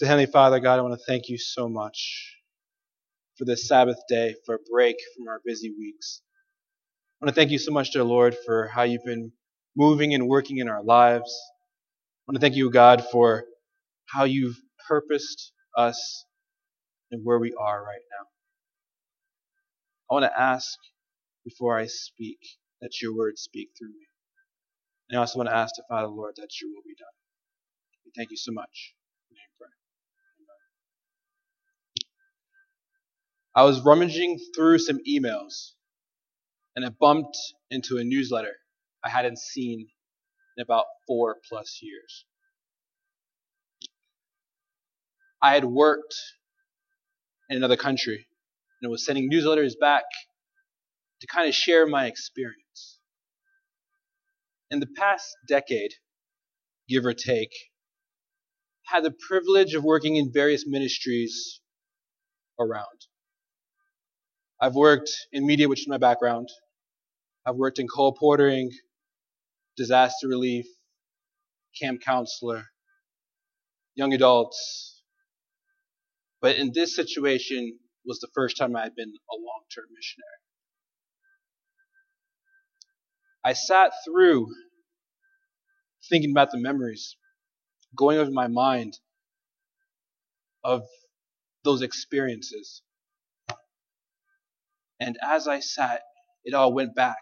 To 0.00 0.06
Heavenly 0.06 0.26
Father, 0.30 0.60
God, 0.60 0.78
I 0.78 0.82
want 0.82 0.94
to 1.00 1.06
thank 1.06 1.30
you 1.30 1.38
so 1.38 1.70
much 1.70 2.36
for 3.38 3.46
this 3.46 3.68
Sabbath 3.68 3.98
day, 4.08 4.34
for 4.46 4.56
a 4.56 4.58
break 4.72 4.96
from 5.16 5.28
our 5.28 5.40
busy 5.44 5.72
weeks. 5.78 6.22
I 7.20 7.26
want 7.26 7.34
to 7.34 7.40
thank 7.40 7.50
you 7.50 7.58
so 7.58 7.72
much, 7.72 7.92
dear 7.92 8.04
Lord, 8.04 8.36
for 8.46 8.68
how 8.68 8.84
you've 8.84 9.04
been 9.04 9.32
moving 9.76 10.14
and 10.14 10.28
working 10.28 10.58
in 10.58 10.68
our 10.68 10.82
lives. 10.84 11.34
I 12.28 12.32
want 12.32 12.36
to 12.36 12.40
thank 12.40 12.56
you, 12.56 12.70
God, 12.70 13.04
for 13.12 13.44
how 14.06 14.24
you've 14.24 14.58
purposed 14.88 15.52
us 15.76 16.26
and 17.12 17.22
where 17.24 17.38
we 17.38 17.54
are 17.54 17.84
right 17.84 18.02
now. 18.18 18.26
I 20.10 20.14
want 20.20 20.32
to 20.32 20.40
ask 20.40 20.78
before 21.44 21.78
I 21.78 21.86
speak 21.86 22.38
that 22.82 23.02
your 23.02 23.16
words 23.16 23.42
speak 23.42 23.70
through 23.78 23.90
me. 23.90 24.06
And 25.10 25.18
I 25.18 25.20
also 25.20 25.38
want 25.38 25.50
to 25.50 25.56
ask 25.56 25.74
the 25.76 25.84
Father, 25.88 26.08
Lord, 26.08 26.34
that 26.36 26.48
your 26.60 26.70
will 26.70 26.82
be 26.86 26.96
done. 26.98 27.08
Thank 28.16 28.32
you 28.32 28.38
so 28.38 28.52
much. 28.52 28.95
I 33.56 33.64
was 33.64 33.80
rummaging 33.80 34.38
through 34.54 34.80
some 34.80 34.98
emails 35.08 35.70
and 36.76 36.84
I 36.84 36.90
bumped 36.90 37.38
into 37.70 37.96
a 37.96 38.04
newsletter 38.04 38.54
I 39.02 39.08
hadn't 39.08 39.38
seen 39.38 39.88
in 40.58 40.62
about 40.62 40.84
four 41.06 41.38
plus 41.48 41.78
years. 41.80 42.26
I 45.40 45.54
had 45.54 45.64
worked 45.64 46.14
in 47.48 47.56
another 47.56 47.76
country 47.78 48.26
and 48.82 48.90
was 48.90 49.06
sending 49.06 49.30
newsletters 49.30 49.72
back 49.80 50.04
to 51.22 51.26
kind 51.26 51.48
of 51.48 51.54
share 51.54 51.86
my 51.86 52.06
experience. 52.06 52.98
In 54.70 54.80
the 54.80 54.88
past 54.98 55.34
decade, 55.48 55.92
give 56.90 57.06
or 57.06 57.14
take, 57.14 57.52
had 58.86 59.02
the 59.02 59.14
privilege 59.28 59.72
of 59.74 59.82
working 59.82 60.16
in 60.16 60.30
various 60.30 60.64
ministries 60.66 61.60
around. 62.60 63.06
I've 64.60 64.74
worked 64.74 65.10
in 65.32 65.46
media, 65.46 65.68
which 65.68 65.80
is 65.80 65.88
my 65.88 65.98
background. 65.98 66.48
I've 67.46 67.56
worked 67.56 67.78
in 67.78 67.86
colporteuring, 67.86 68.70
disaster 69.76 70.28
relief, 70.28 70.66
camp 71.80 72.00
counselor, 72.00 72.64
young 73.94 74.14
adults. 74.14 75.02
But 76.40 76.56
in 76.56 76.72
this 76.74 76.96
situation 76.96 77.78
was 78.04 78.18
the 78.20 78.28
first 78.34 78.56
time 78.56 78.76
I 78.76 78.84
had 78.84 78.94
been 78.94 79.08
a 79.08 79.34
long-term 79.34 79.86
missionary. 79.94 80.26
I 83.44 83.52
sat 83.52 83.92
through 84.04 84.48
thinking 86.08 86.30
about 86.30 86.50
the 86.50 86.58
memories, 86.58 87.16
going 87.96 88.18
over 88.18 88.30
my 88.30 88.48
mind 88.48 88.98
of 90.64 90.82
those 91.64 91.82
experiences. 91.82 92.82
And 95.00 95.16
as 95.22 95.48
I 95.48 95.60
sat, 95.60 96.02
it 96.44 96.54
all 96.54 96.72
went 96.72 96.94
back 96.94 97.18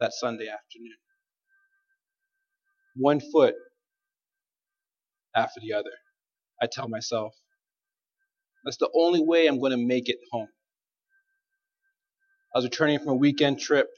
that 0.00 0.12
Sunday 0.12 0.48
afternoon. 0.48 0.96
One 2.96 3.20
foot 3.20 3.54
after 5.36 5.60
the 5.60 5.74
other. 5.74 5.90
I 6.62 6.66
tell 6.70 6.88
myself, 6.88 7.34
that's 8.64 8.78
the 8.78 8.90
only 8.94 9.22
way 9.22 9.46
I'm 9.46 9.60
going 9.60 9.72
to 9.72 9.78
make 9.86 10.08
it 10.08 10.18
home. 10.32 10.48
I 12.54 12.58
was 12.58 12.64
returning 12.64 12.98
from 12.98 13.08
a 13.08 13.14
weekend 13.14 13.60
trip 13.60 13.88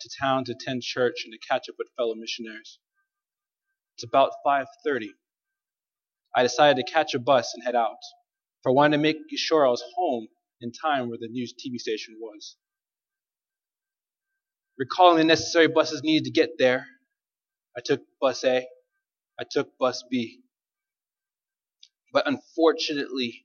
to 0.00 0.10
town 0.20 0.44
to 0.44 0.52
attend 0.52 0.82
church 0.82 1.22
and 1.24 1.32
to 1.32 1.38
catch 1.48 1.68
up 1.68 1.76
with 1.78 1.88
fellow 1.96 2.14
missionaries. 2.14 2.78
It's 3.96 4.04
about 4.04 4.32
5:30. 4.46 5.08
I 6.36 6.42
decided 6.42 6.84
to 6.84 6.92
catch 6.92 7.14
a 7.14 7.18
bus 7.18 7.52
and 7.54 7.64
head 7.64 7.74
out, 7.76 7.96
for 8.62 8.70
I 8.70 8.74
wanted 8.74 8.96
to 8.96 9.02
make 9.02 9.16
sure 9.36 9.66
I 9.66 9.70
was 9.70 9.82
home 9.96 10.28
in 10.60 10.72
time 10.72 11.08
where 11.08 11.18
the 11.20 11.28
news 11.28 11.54
TV 11.54 11.78
station 11.78 12.16
was. 12.20 12.56
Recalling 14.78 15.18
the 15.18 15.24
necessary 15.24 15.68
buses 15.68 16.02
needed 16.02 16.24
to 16.24 16.30
get 16.30 16.50
there, 16.58 16.86
I 17.76 17.80
took 17.84 18.00
bus 18.20 18.44
A, 18.44 18.66
I 19.40 19.44
took 19.50 19.76
bus 19.78 20.04
B. 20.10 20.40
But 22.12 22.26
unfortunately, 22.26 23.44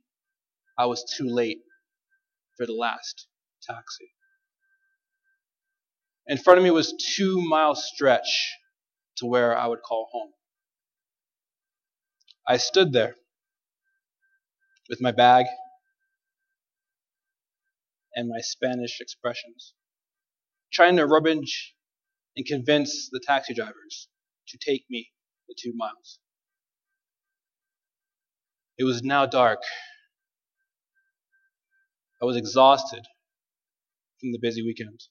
I 0.78 0.86
was 0.86 1.04
too 1.18 1.28
late 1.28 1.60
for 2.58 2.66
the 2.66 2.74
last 2.74 3.28
taxi. 3.62 4.12
In 6.28 6.38
front 6.38 6.58
of 6.58 6.64
me 6.64 6.72
was 6.72 6.94
two 7.16 7.42
mile 7.42 7.76
stretch 7.76 8.54
to 9.18 9.26
where 9.26 9.58
I 9.58 9.68
would 9.68 9.82
call 9.82 10.08
home. 10.12 10.32
I 12.48 12.58
stood 12.58 12.94
there 12.94 13.16
with 14.90 15.02
my 15.02 15.12
bag 15.12 15.46
and 18.16 18.30
my 18.30 18.40
Spanish 18.42 19.00
expressions, 19.00 19.74
trying 20.72 20.98
to 20.98 21.06
rummage 21.06 21.76
and 22.36 22.46
convince 22.46 23.10
the 23.12 23.22
taxi 23.26 23.54
drivers 23.54 24.08
to 24.48 24.58
take 24.58 24.86
me 24.90 25.12
the 25.48 25.56
two 25.60 25.74
miles. 25.76 26.20
It 28.78 28.84
was 28.84 29.04
now 29.04 29.26
dark. 29.26 29.62
I 32.22 32.26
was 32.26 32.38
exhausted 32.38 33.04
from 34.20 34.32
the 34.32 34.40
busy 34.42 34.64
weekend. 34.64 35.02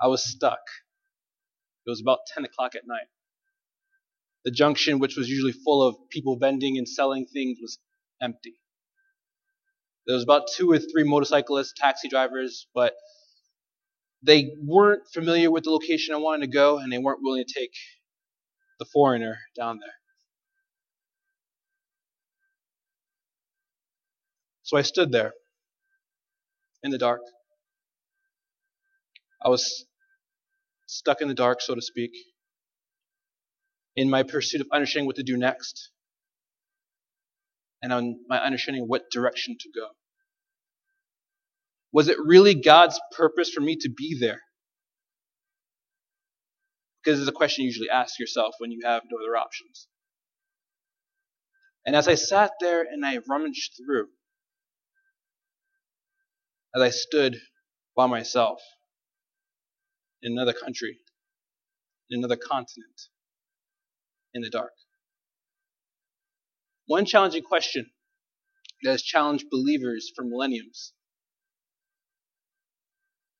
I 0.00 0.08
was 0.08 0.24
stuck. 0.24 0.60
It 1.86 1.90
was 1.90 2.00
about 2.00 2.18
10 2.34 2.44
o'clock 2.44 2.74
at 2.74 2.86
night. 2.86 3.08
The 4.44 4.50
junction, 4.50 4.98
which 4.98 5.16
was 5.16 5.28
usually 5.28 5.52
full 5.52 5.82
of 5.86 5.96
people 6.10 6.36
vending 6.36 6.78
and 6.78 6.88
selling 6.88 7.26
things, 7.26 7.58
was 7.60 7.78
empty. 8.20 8.54
There 10.06 10.14
was 10.14 10.24
about 10.24 10.48
two 10.56 10.70
or 10.70 10.78
three 10.78 11.04
motorcyclists, 11.04 11.74
taxi 11.76 12.08
drivers, 12.08 12.66
but 12.74 12.94
they 14.22 14.54
weren't 14.60 15.02
familiar 15.12 15.50
with 15.50 15.64
the 15.64 15.70
location 15.70 16.14
I 16.14 16.18
wanted 16.18 16.46
to 16.46 16.52
go, 16.52 16.78
and 16.78 16.92
they 16.92 16.98
weren't 16.98 17.20
willing 17.22 17.44
to 17.46 17.54
take 17.60 17.72
the 18.78 18.86
foreigner 18.86 19.38
down 19.56 19.78
there. 19.78 19.94
So 24.64 24.76
I 24.76 24.82
stood 24.82 25.12
there 25.12 25.32
in 26.82 26.90
the 26.90 26.98
dark. 26.98 27.20
I 29.44 29.48
was 29.48 29.86
stuck 30.86 31.20
in 31.20 31.28
the 31.28 31.34
dark, 31.34 31.60
so 31.60 31.74
to 31.74 31.82
speak, 31.82 32.12
in 33.96 34.08
my 34.08 34.22
pursuit 34.22 34.60
of 34.60 34.68
understanding 34.72 35.06
what 35.06 35.16
to 35.16 35.22
do 35.22 35.36
next 35.36 35.90
and 37.82 37.92
on 37.92 38.16
my 38.28 38.38
understanding 38.38 38.84
what 38.86 39.10
direction 39.10 39.56
to 39.58 39.68
go. 39.74 39.88
Was 41.92 42.08
it 42.08 42.16
really 42.24 42.54
God's 42.54 42.98
purpose 43.16 43.50
for 43.50 43.60
me 43.60 43.76
to 43.76 43.90
be 43.90 44.16
there? 44.18 44.40
Because 47.04 47.20
it's 47.20 47.28
a 47.28 47.32
question 47.32 47.64
you 47.64 47.66
usually 47.66 47.90
ask 47.90 48.18
yourself 48.18 48.54
when 48.58 48.70
you 48.70 48.80
have 48.84 49.02
no 49.10 49.18
other 49.18 49.36
options. 49.36 49.88
And 51.84 51.96
as 51.96 52.06
I 52.06 52.14
sat 52.14 52.52
there 52.60 52.82
and 52.82 53.04
I 53.04 53.18
rummaged 53.28 53.72
through, 53.76 54.06
as 56.74 56.80
I 56.80 56.90
stood 56.90 57.36
by 57.96 58.06
myself 58.06 58.60
in 60.22 60.32
another 60.32 60.54
country, 60.54 60.98
in 62.08 62.20
another 62.20 62.36
continent, 62.36 63.08
in 64.34 64.42
the 64.42 64.50
dark. 64.50 64.72
One 66.86 67.04
challenging 67.04 67.42
question 67.42 67.86
that 68.82 68.90
has 68.92 69.02
challenged 69.02 69.46
believers 69.50 70.10
for 70.14 70.24
millenniums 70.24 70.92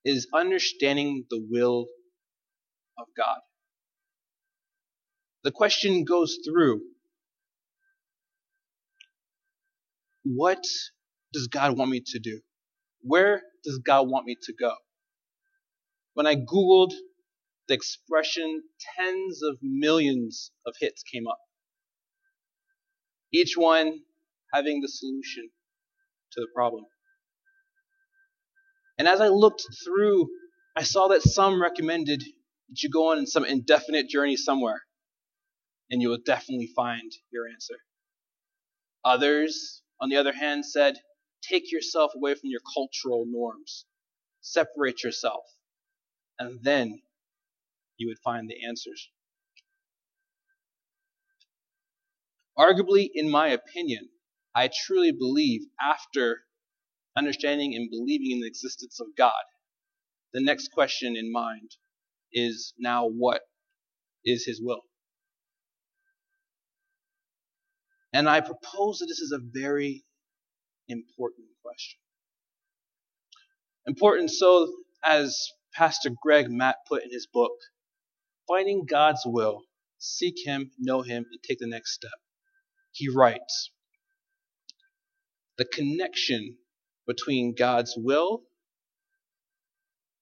is 0.04 0.26
understanding 0.34 1.25
the 1.30 1.44
will 1.50 1.86
of 2.98 3.06
God. 3.16 3.38
The 5.44 5.50
question 5.50 6.04
goes 6.04 6.39
through 6.44 6.80
what 10.24 10.65
does 11.33 11.48
God 11.48 11.77
want 11.77 11.91
me 11.91 12.03
to 12.06 12.18
do? 12.21 12.41
Where 13.03 13.42
does 13.65 13.78
God 13.78 14.09
want 14.09 14.27
me 14.27 14.36
to 14.42 14.53
go? 14.59 14.72
When 16.15 16.27
I 16.27 16.36
Googled 16.36 16.92
the 17.68 17.74
expression, 17.74 18.62
tens 18.97 19.42
of 19.42 19.59
millions 19.62 20.50
of 20.66 20.74
hits 20.80 21.03
came 21.03 21.26
up. 21.26 21.38
Each 23.32 23.56
one 23.56 24.00
having 24.53 24.80
the 24.80 24.88
solution 24.88 25.48
to 26.32 26.41
the 26.41 26.48
problem. 26.54 26.84
And 28.98 29.09
as 29.09 29.20
I 29.20 29.28
looked 29.28 29.64
through, 29.84 30.28
I 30.76 30.82
saw 30.82 31.09
that 31.09 31.22
some 31.22 31.60
recommended 31.60 32.20
that 32.20 32.82
you 32.82 32.91
go 32.91 33.12
on 33.12 33.26
some 33.26 33.44
indefinite 33.44 34.09
journey 34.09 34.36
somewhere, 34.36 34.82
and 35.91 36.00
you 36.00 36.09
will 36.09 36.18
definitely 36.24 36.70
find 36.74 37.10
your 37.30 37.48
answer. 37.48 37.76
Others, 39.04 39.82
on 40.00 40.09
the 40.09 40.16
other 40.16 40.32
hand, 40.32 40.64
said, 40.64 40.97
take 41.42 41.72
yourself 41.72 42.12
away 42.14 42.34
from 42.34 42.50
your 42.50 42.60
cultural 42.74 43.24
norms, 43.26 43.86
separate 44.41 45.03
yourself, 45.03 45.44
and 46.38 46.62
then 46.62 47.00
you 47.97 48.09
would 48.09 48.18
find 48.24 48.48
the 48.48 48.65
answers. 48.66 49.10
Arguably, 52.59 53.09
in 53.15 53.30
my 53.30 53.48
opinion, 53.48 54.09
I 54.54 54.68
truly 54.86 55.12
believe 55.12 55.62
after 55.80 56.42
understanding 57.16 57.74
and 57.74 57.91
believing 57.91 58.33
in 58.33 58.41
the 58.41 58.47
existence 58.47 59.00
of 59.00 59.09
God, 59.16 59.42
the 60.33 60.42
next 60.42 60.68
question 60.72 61.16
in 61.16 61.33
mind 61.33 61.71
is 62.33 62.74
now 62.78 63.06
what 63.06 63.42
is 64.24 64.45
his 64.47 64.60
will? 64.62 64.83
And 68.12 68.28
I 68.28 68.41
propose 68.41 68.98
that 68.98 69.06
this 69.06 69.21
is 69.21 69.33
a 69.33 69.41
very 69.42 70.04
important 70.88 71.48
question. 71.65 71.98
Important 73.86 74.30
so, 74.30 74.72
as 75.03 75.48
Pastor 75.74 76.10
Gregg 76.22 76.50
Matte 76.50 76.77
put 76.86 77.03
in 77.03 77.10
his 77.10 77.27
book, 77.27 77.53
Finding 78.48 78.84
God's 78.86 79.22
Will, 79.24 79.62
Seek 79.98 80.34
Him, 80.44 80.71
Know 80.78 81.03
Him, 81.03 81.27
and 81.30 81.42
Take 81.42 81.59
the 81.59 81.66
Next 81.66 81.94
Step. 81.94 82.10
He 82.92 83.09
writes, 83.09 83.71
The 85.59 85.65
connection 85.65 86.56
between 87.06 87.54
God's 87.54 87.94
will 87.97 88.42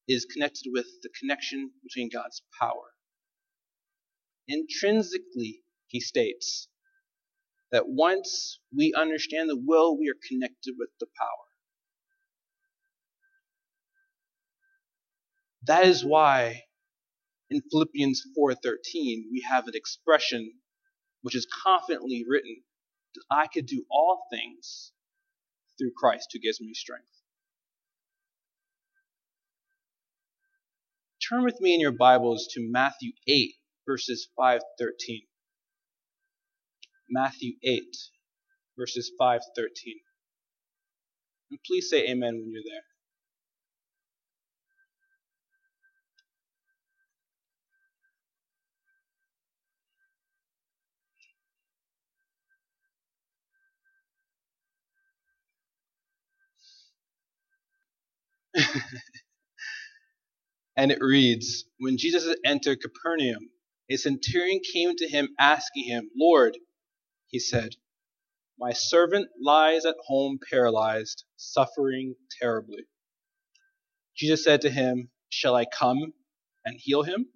is 0.09 0.25
connected 0.25 0.71
with 0.73 0.87
the 1.03 1.11
connection 1.19 1.71
between 1.83 2.11
God's 2.13 2.43
power. 2.59 2.93
Intrinsically, 4.49 5.63
he 5.87 6.01
states 6.01 6.69
that 7.73 7.85
once 7.87 8.59
we 8.77 8.93
understand 8.97 9.49
the 9.49 9.61
will, 9.65 9.99
we 9.99 10.09
are 10.09 10.19
connected 10.29 10.75
with 10.79 10.91
the 10.99 11.07
power. 11.19 11.29
That 15.65 15.87
is 15.87 16.05
why 16.05 16.63
in 17.51 17.63
Philippians 17.71 18.23
4:13 18.39 19.29
we 19.31 19.45
have 19.49 19.67
an 19.67 19.75
expression 19.75 20.61
which 21.23 21.35
is 21.35 21.47
confidently 21.65 22.25
written 22.27 22.63
that 23.15 23.25
I 23.31 23.47
could 23.49 23.67
do 23.67 23.85
all 23.91 24.27
things 24.31 24.93
through 25.77 25.93
Christ 25.97 26.29
who 26.33 26.39
gives 26.39 26.61
me 26.61 26.75
strength. 26.75 27.11
Turn 31.29 31.45
with 31.45 31.61
me 31.61 31.75
in 31.75 31.81
your 31.81 31.93
Bibles 31.93 32.49
to 32.53 32.61
Matthew 32.61 33.13
8 33.27 33.55
verses 33.87 34.29
5:13. 34.39 35.27
Matthew 37.09 37.55
8 37.63 37.97
verses 38.79 39.13
5:13. 39.21 40.03
And 41.51 41.59
please 41.67 41.91
say 41.91 42.09
amen 42.09 42.39
when 42.39 42.51
you're 42.53 42.63
there. 42.65 42.85
and 60.77 60.93
it 60.93 60.99
reads 61.03 61.65
When 61.79 61.99
Jesus 61.99 62.35
entered 62.45 62.81
Capernaum, 62.83 63.51
a 63.91 63.97
centurion 63.97 64.61
came 64.73 64.97
to 64.97 65.09
him 65.09 65.31
asking 65.39 65.85
him, 65.85 66.11
Lord, 66.17 66.59
he 67.29 67.39
said, 67.41 67.71
My 68.59 68.73
servant 68.73 69.29
lies 69.43 69.87
at 69.87 69.97
home 70.07 70.39
paralyzed, 70.51 71.25
suffering 71.37 72.15
terribly. 72.41 72.85
Jesus 74.17 74.45
said 74.45 74.63
to 74.63 74.71
him, 74.71 75.11
Shall 75.31 75.57
I 75.57 75.67
come 75.67 76.15
and 76.65 76.77
heal 76.79 77.03
him? 77.05 77.27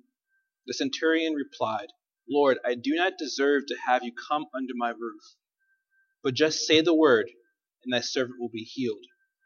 The 0.67 0.75
centurion 0.75 1.35
replied, 1.35 1.89
Lord, 2.31 2.59
I 2.65 2.75
do 2.77 2.95
not 2.95 3.19
deserve 3.19 3.67
to 3.69 3.77
have 3.87 4.05
you 4.05 4.13
come 4.29 4.47
under 4.55 4.75
my 4.77 4.91
roof, 4.91 5.23
but 6.25 6.35
just 6.35 6.61
say 6.67 6.81
the 6.83 6.95
word, 6.95 7.31
and 7.85 7.93
thy 7.93 8.01
servant 8.01 8.41
will 8.41 8.51
be 8.51 8.65
healed. 8.65 9.05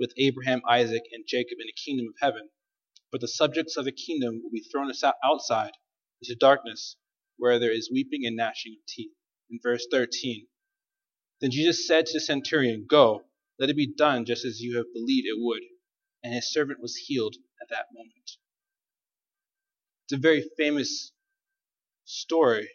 with 0.00 0.14
Abraham, 0.16 0.62
Isaac, 0.68 1.02
and 1.12 1.24
Jacob 1.28 1.58
in 1.60 1.66
the 1.66 1.72
kingdom 1.84 2.06
of 2.08 2.14
heaven. 2.20 2.48
But 3.12 3.20
the 3.20 3.28
subjects 3.28 3.76
of 3.76 3.84
the 3.84 3.92
kingdom 3.92 4.40
will 4.42 4.50
be 4.50 4.64
thrown 4.72 4.90
outside 5.22 5.72
into 6.22 6.36
darkness, 6.40 6.96
where 7.36 7.58
there 7.58 7.72
is 7.72 7.90
weeping 7.92 8.26
and 8.26 8.36
gnashing 8.36 8.76
of 8.80 8.86
teeth. 8.86 9.12
In 9.50 9.60
verse 9.62 9.86
13, 9.90 10.46
then 11.40 11.50
Jesus 11.50 11.86
said 11.86 12.06
to 12.06 12.12
the 12.14 12.20
centurion, 12.20 12.86
Go, 12.88 13.22
let 13.58 13.70
it 13.70 13.76
be 13.76 13.92
done 13.92 14.24
just 14.24 14.44
as 14.44 14.60
you 14.60 14.76
have 14.78 14.92
believed 14.94 15.26
it 15.26 15.36
would. 15.38 15.62
And 16.22 16.34
his 16.34 16.52
servant 16.52 16.80
was 16.80 16.96
healed 16.96 17.36
at 17.62 17.68
that 17.70 17.86
moment. 17.92 18.30
It's 20.06 20.14
a 20.14 20.18
very 20.18 20.44
famous 20.56 21.12
story, 22.04 22.68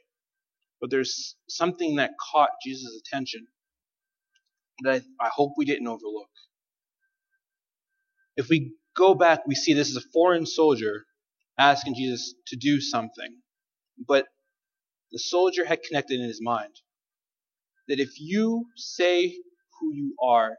but 0.81 0.89
there's 0.89 1.36
something 1.50 1.95
that 1.98 2.12
caught 2.31 2.50
Jesus' 2.63 3.01
attention 3.06 3.48
that 4.81 5.04
I 5.21 5.30
hope 5.33 5.54
we 5.57 5.66
didn't 5.66 5.88
overlook. 5.88 6.30
If 8.38 8.50
we 8.50 8.74
go 8.96 9.14
back, 9.16 9.48
we 9.48 9.56
see 9.56 9.74
this 9.74 9.90
is 9.90 9.98
a 9.98 10.10
foreign 10.14 10.46
soldier 10.46 11.06
asking 11.58 11.96
Jesus 11.96 12.36
to 12.48 12.56
do 12.56 12.82
something. 12.82 13.38
But 14.08 14.28
the 15.12 15.20
soldier 15.20 15.66
had 15.66 15.84
connected 15.84 16.20
in 16.20 16.28
his 16.28 16.42
mind 16.42 16.74
that 17.88 18.00
if 18.00 18.20
you 18.20 18.66
say 18.76 19.36
who 19.80 19.94
you 19.94 20.16
are 20.24 20.56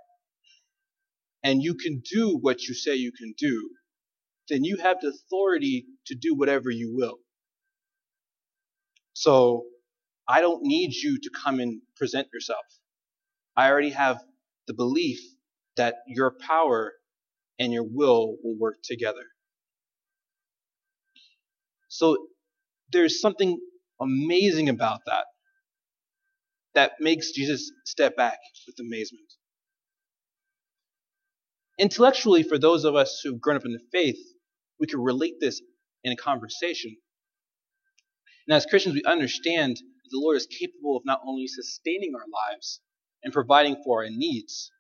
and 1.43 1.63
you 1.63 1.75
can 1.75 2.03
do 2.11 2.39
what 2.41 2.63
you 2.63 2.75
say 2.75 2.95
you 2.95 3.13
can 3.13 3.35
do, 3.39 3.71
then 4.49 4.65
you 4.65 4.79
have 4.79 4.99
the 5.01 5.09
authority 5.09 5.87
to 6.07 6.15
do 6.15 6.35
whatever 6.35 6.71
you 6.71 6.95
will. 6.95 7.19
So 9.15 9.65
I 10.29 10.41
don't 10.41 10.63
need 10.63 10.95
you 10.95 11.19
to 11.21 11.31
come 11.45 11.61
and 11.61 11.81
present 11.97 12.29
yourself. 12.33 12.65
I 13.57 13.71
already 13.71 13.91
have 13.91 14.23
the 14.67 14.75
belief 14.75 15.21
that 15.77 15.97
your 16.07 16.33
power 16.47 16.93
and 17.59 17.73
your 17.73 17.85
will 17.85 18.37
will 18.43 18.57
work 18.59 18.77
together. 18.83 19.25
So 21.89 22.17
there's 22.93 23.21
something 23.21 23.59
amazing 24.01 24.69
about 24.69 25.01
that 25.07 25.25
that 26.75 26.93
makes 27.01 27.33
Jesus 27.33 27.73
step 27.87 28.17
back 28.17 28.39
with 28.67 28.77
amazement. 28.79 29.27
Intellectually, 31.79 32.43
for 32.43 32.59
those 32.59 32.85
of 32.85 32.95
us 32.95 33.21
who've 33.23 33.41
grown 33.41 33.57
up 33.57 33.65
in 33.65 33.73
the 33.73 33.81
faith, 33.93 34.19
we 34.79 34.87
can 34.87 35.01
relate 35.01 35.35
this 35.41 35.61
in 36.05 36.13
a 36.13 36.17
conversation. 36.17 36.95
And 38.47 38.55
as 38.55 38.67
Christians, 38.67 38.95
we 38.95 39.03
understand 39.05 39.77
that 39.77 40.11
the 40.11 40.21
Lord 40.21 40.37
is 40.37 40.47
capable 40.47 40.97
of 40.97 41.03
not 41.05 41.21
only 41.27 41.47
sustaining 41.47 42.13
our 42.15 42.27
lives 42.53 42.81
and 43.25 43.33
providing 43.33 43.77
for 43.85 44.05
our 44.05 44.11
needs, 44.11 44.71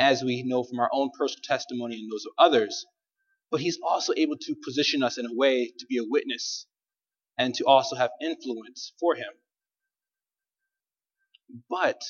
as 0.00 0.24
we 0.24 0.42
know 0.42 0.64
from 0.64 0.80
our 0.80 0.90
own 0.92 1.10
personal 1.16 1.42
testimony 1.44 1.96
and 1.96 2.10
those 2.10 2.24
of 2.26 2.32
others, 2.38 2.86
but 3.50 3.60
He's 3.60 3.78
also 3.86 4.14
able 4.16 4.36
to 4.38 4.56
position 4.64 5.02
us 5.02 5.18
in 5.18 5.26
a 5.26 5.34
way 5.34 5.66
to 5.78 5.86
be 5.86 5.98
a 5.98 6.04
witness 6.04 6.66
and 7.38 7.54
to 7.56 7.64
also 7.66 7.96
have 7.96 8.10
influence 8.22 8.92
for 8.98 9.14
Him. 9.14 9.32
But 11.68 12.00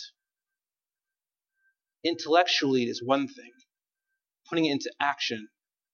intellectually 2.04 2.84
is 2.84 3.02
one 3.04 3.26
thing, 3.26 3.52
putting 4.48 4.66
it 4.66 4.72
into 4.72 4.92
action 5.00 5.48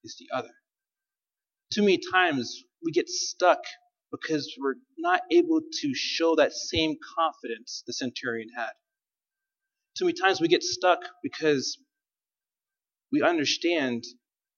is 0.04 0.16
the 0.18 0.36
other. 0.36 0.52
Too 1.72 1.82
many 1.82 2.00
times 2.12 2.62
we 2.84 2.92
get 2.92 3.08
stuck 3.08 3.60
because 4.12 4.54
we're 4.60 4.76
not 4.98 5.22
able 5.32 5.60
to 5.80 5.94
show 5.94 6.36
that 6.36 6.52
same 6.52 6.96
confidence 7.16 7.82
the 7.86 7.92
centurion 7.92 8.48
had. 8.54 8.70
Too 9.98 10.04
many 10.04 10.18
times 10.20 10.40
we 10.40 10.48
get 10.48 10.62
stuck 10.62 11.00
because 11.22 11.78
we 13.12 13.22
understand 13.22 14.04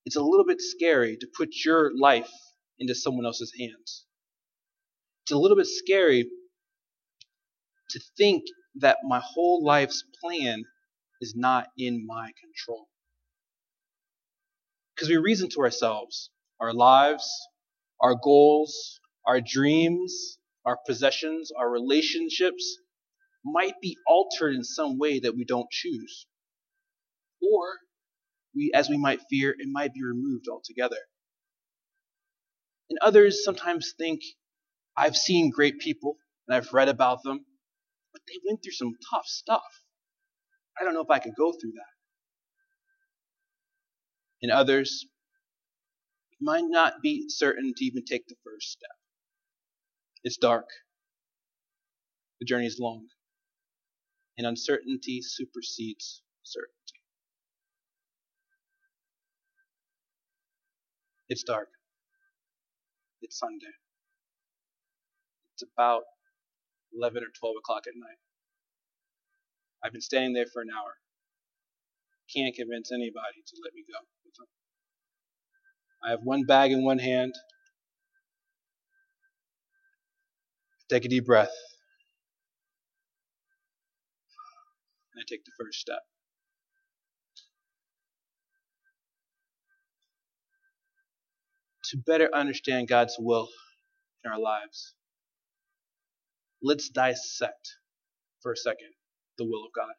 it's 0.05 0.17
a 0.17 0.23
little 0.23 0.47
bit 0.47 0.61
scary 0.61 1.17
to 1.19 1.27
put 1.37 1.51
your 1.65 1.93
life 1.99 2.31
into 2.79 2.95
someone 2.95 3.27
else's 3.27 3.53
hands. 3.59 4.05
It's 5.25 5.33
a 5.33 5.39
little 5.39 5.57
bit 5.57 5.67
scary 5.67 6.29
to 7.91 8.01
think 8.17 8.45
that 8.77 8.99
my 9.05 9.21
whole 9.23 9.65
life's 9.65 10.05
plan 10.23 10.65
is 11.21 11.35
not 11.37 11.69
in 11.77 12.07
my 12.07 12.31
control. 12.41 12.89
Because 14.95 15.09
we 15.09 15.17
reason 15.17 15.49
to 15.51 15.61
ourselves 15.61 16.31
our 16.61 16.73
lives, 16.73 17.31
our 18.01 18.15
goals, 18.15 19.01
our 19.27 19.41
dreams, 19.41 20.39
our 20.65 20.79
possessions, 20.87 21.51
our 21.57 21.71
relationships, 21.71 22.79
might 23.45 23.75
be 23.81 23.97
altered 24.07 24.55
in 24.55 24.65
some 24.65 24.99
way 24.99 25.21
that 25.21 25.37
we 25.37 25.45
don't 25.45 25.71
choose. 25.71 26.27
Or, 27.41 27.79
we, 28.55 28.71
as 28.75 28.89
we 28.89 28.97
might 28.97 29.21
fear, 29.31 29.51
it 29.51 29.69
might 29.71 29.93
be 29.93 30.03
removed 30.03 30.47
altogether. 30.51 30.97
And 32.91 32.99
others 33.03 33.45
sometimes 33.45 33.95
think, 33.99 34.21
I've 34.97 35.17
seen 35.17 35.51
great 35.51 35.79
people 35.79 36.17
and 36.47 36.57
I've 36.57 36.73
read 36.73 36.89
about 36.89 37.23
them, 37.23 37.45
but 38.13 38.23
they 38.27 38.35
went 38.47 38.63
through 38.63 38.73
some 38.73 38.95
tough 39.13 39.27
stuff. 39.27 39.63
I 40.81 40.85
don't 40.85 40.95
know 40.95 41.03
if 41.03 41.11
I 41.11 41.19
could 41.19 41.37
go 41.37 41.53
through 41.53 41.73
that. 41.73 41.95
And 44.43 44.53
others 44.53 45.07
might 46.41 46.65
not 46.67 47.03
be 47.03 47.27
certain 47.29 47.73
to 47.77 47.85
even 47.85 48.05
take 48.05 48.27
the 48.29 48.37
first 48.45 48.71
step. 48.71 48.97
It's 50.25 50.37
dark. 50.37 50.67
The 52.41 52.47
journey 52.47 52.67
is 52.67 52.79
long. 52.81 53.07
And 54.37 54.47
uncertainty 54.47 55.21
supersedes 55.23 56.23
certainty. 56.45 56.88
It's 61.29 61.43
dark. 61.43 61.69
It's 63.21 63.39
Sunday. 63.39 63.67
It's 65.55 65.65
about 65.75 66.03
11 66.97 67.23
or 67.23 67.29
12 67.39 67.57
o'clock 67.59 67.83
at 67.87 67.95
night. 67.97 68.19
I've 69.85 69.93
been 69.93 70.01
standing 70.01 70.33
there 70.33 70.47
for 70.53 70.63
an 70.63 70.69
hour. 70.77 70.93
Can't 72.35 72.55
convince 72.55 72.93
anybody 72.93 73.43
to 73.47 73.57
let 73.63 73.75
me 73.75 73.85
go. 73.89 73.99
I 76.05 76.11
have 76.11 76.21
one 76.23 76.45
bag 76.45 76.73
in 76.73 76.85
one 76.85 76.99
hand. 76.99 77.35
Take 80.89 81.05
a 81.05 81.09
deep 81.09 81.27
breath. 81.27 81.53
And 85.15 85.21
I 85.21 85.25
take 85.29 85.45
the 85.45 85.53
first 85.59 85.81
step. 85.81 86.01
To 91.89 91.97
better 91.97 92.29
understand 92.35 92.89
God's 92.89 93.17
will 93.19 93.49
in 94.25 94.31
our 94.31 94.39
lives, 94.39 94.95
let's 96.63 96.91
dissect 96.91 97.77
for 98.43 98.53
a 98.53 98.57
second 98.57 98.91
the 99.39 99.47
will 99.47 99.65
of 99.65 99.73
God. 99.75 99.95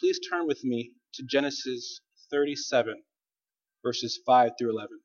Please 0.00 0.18
turn 0.28 0.46
with 0.48 0.64
me 0.64 0.92
to 1.14 1.24
Genesis 1.24 2.00
37, 2.30 3.02
verses 3.84 4.18
5 4.26 4.52
through 4.58 4.72
11. 4.72 4.98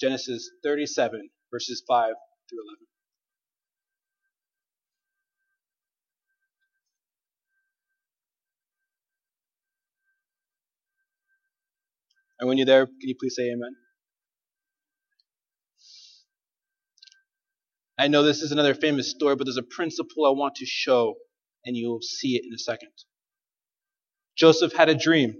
Genesis 0.00 0.50
37, 0.64 1.30
verses 1.52 1.82
5 1.86 2.14
through 2.50 2.58
11. 2.66 2.86
And 12.40 12.48
when 12.48 12.58
you're 12.58 12.66
there, 12.66 12.86
can 12.86 12.94
you 13.00 13.16
please 13.18 13.34
say 13.36 13.50
amen? 13.50 13.74
I 17.98 18.06
know 18.06 18.22
this 18.22 18.42
is 18.42 18.52
another 18.52 18.74
famous 18.74 19.10
story, 19.10 19.34
but 19.34 19.44
there's 19.44 19.56
a 19.56 19.62
principle 19.62 20.24
I 20.24 20.30
want 20.30 20.54
to 20.56 20.66
show, 20.66 21.16
and 21.64 21.76
you'll 21.76 22.00
see 22.00 22.36
it 22.36 22.44
in 22.44 22.54
a 22.54 22.58
second. 22.58 22.92
Joseph 24.36 24.72
had 24.72 24.88
a 24.88 24.94
dream. 24.94 25.34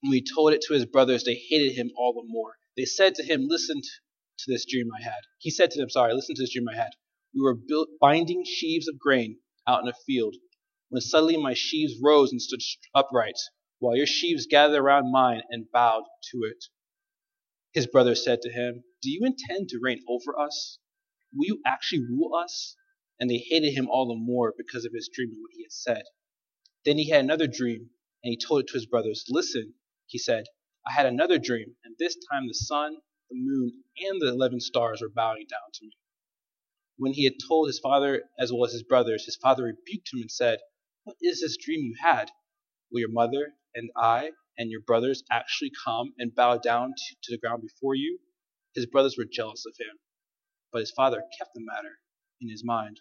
When 0.00 0.12
he 0.12 0.24
told 0.34 0.52
it 0.52 0.62
to 0.62 0.74
his 0.74 0.84
brothers, 0.84 1.22
they 1.22 1.40
hated 1.48 1.74
him 1.74 1.90
all 1.96 2.12
the 2.12 2.26
more. 2.26 2.54
They 2.76 2.84
said 2.86 3.14
to 3.14 3.22
him, 3.22 3.46
Listen 3.48 3.80
to 3.80 4.44
this 4.48 4.66
dream 4.68 4.88
I 4.98 5.02
had. 5.02 5.20
He 5.38 5.50
said 5.50 5.70
to 5.70 5.78
them, 5.78 5.88
Sorry, 5.88 6.12
listen 6.12 6.34
to 6.34 6.42
this 6.42 6.52
dream 6.52 6.68
I 6.68 6.74
had. 6.74 6.90
We 7.32 7.40
were 7.40 7.56
binding 8.00 8.44
sheaves 8.44 8.88
of 8.88 8.98
grain 8.98 9.38
out 9.66 9.82
in 9.82 9.88
a 9.88 9.94
field, 10.06 10.34
when 10.88 11.00
suddenly 11.00 11.36
my 11.36 11.54
sheaves 11.54 11.94
rose 12.02 12.32
and 12.32 12.42
stood 12.42 12.60
upright, 12.94 13.38
while 13.80 13.96
your 13.96 14.06
sheaves 14.06 14.46
gathered 14.46 14.78
around 14.78 15.10
mine 15.10 15.42
and 15.50 15.70
bowed 15.72 16.04
to 16.30 16.38
it. 16.44 16.64
His 17.72 17.86
brothers 17.86 18.24
said 18.24 18.42
to 18.42 18.50
him, 18.50 18.84
Do 19.02 19.10
you 19.10 19.24
intend 19.24 19.70
to 19.70 19.80
reign 19.82 20.04
over 20.08 20.38
us? 20.38 20.78
Will 21.34 21.46
you 21.46 21.62
actually 21.66 22.04
rule 22.04 22.34
us? 22.34 22.76
And 23.18 23.30
they 23.30 23.38
hated 23.38 23.72
him 23.72 23.88
all 23.88 24.08
the 24.08 24.14
more 24.14 24.54
because 24.56 24.84
of 24.84 24.92
his 24.92 25.08
dream 25.12 25.30
and 25.30 25.40
what 25.40 25.52
he 25.54 25.62
had 25.64 25.72
said. 25.72 26.02
Then 26.84 26.98
he 26.98 27.08
had 27.08 27.24
another 27.24 27.46
dream, 27.46 27.90
and 28.24 28.30
he 28.30 28.38
told 28.38 28.60
it 28.60 28.66
to 28.68 28.74
his 28.74 28.86
brothers. 28.86 29.24
Listen, 29.28 29.74
he 30.06 30.18
said, 30.18 30.44
I 30.86 30.92
had 30.92 31.06
another 31.06 31.38
dream, 31.38 31.76
and 31.84 31.94
this 31.98 32.16
time 32.30 32.48
the 32.48 32.54
sun, 32.54 32.96
the 33.30 33.36
moon, 33.36 33.84
and 33.98 34.20
the 34.20 34.28
eleven 34.28 34.60
stars 34.60 35.00
were 35.02 35.10
bowing 35.10 35.46
down 35.50 35.70
to 35.74 35.84
me. 35.86 35.92
When 36.96 37.12
he 37.12 37.24
had 37.24 37.34
told 37.48 37.68
his 37.68 37.78
father 37.78 38.24
as 38.38 38.52
well 38.52 38.64
as 38.66 38.72
his 38.72 38.82
brothers, 38.82 39.24
his 39.24 39.36
father 39.36 39.64
rebuked 39.64 40.12
him 40.12 40.20
and 40.20 40.30
said, 40.30 40.60
What 41.04 41.16
is 41.22 41.40
this 41.40 41.56
dream 41.56 41.80
you 41.80 41.94
had? 42.00 42.30
Will 42.90 43.00
your 43.00 43.10
mother 43.12 43.54
and 43.74 43.90
I 43.96 44.30
and 44.58 44.70
your 44.70 44.80
brothers 44.82 45.22
actually 45.30 45.72
come 45.84 46.12
and 46.18 46.34
bow 46.34 46.58
down 46.58 46.88
to, 46.96 47.16
to 47.24 47.32
the 47.32 47.38
ground 47.38 47.62
before 47.62 47.94
you? 47.94 48.18
His 48.74 48.86
brothers 48.86 49.16
were 49.18 49.26
jealous 49.30 49.64
of 49.66 49.74
him, 49.78 49.96
but 50.72 50.80
his 50.80 50.92
father 50.92 51.22
kept 51.38 51.50
the 51.54 51.62
matter 51.64 51.94
in 52.40 52.48
his 52.48 52.64
mind. 52.64 53.00